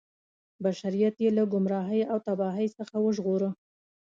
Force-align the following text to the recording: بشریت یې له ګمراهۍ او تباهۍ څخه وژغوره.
بشریت 0.63 1.15
یې 1.23 1.29
له 1.37 1.43
ګمراهۍ 1.53 2.01
او 2.11 2.17
تباهۍ 2.27 2.67
څخه 2.77 2.95
وژغوره. 3.05 3.49